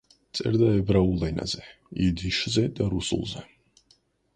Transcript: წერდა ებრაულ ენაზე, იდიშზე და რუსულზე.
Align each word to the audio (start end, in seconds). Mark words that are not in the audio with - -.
წერდა 0.37 0.69
ებრაულ 0.77 1.27
ენაზე, 1.29 1.63
იდიშზე 2.09 2.67
და 2.81 2.93
რუსულზე. 2.97 3.51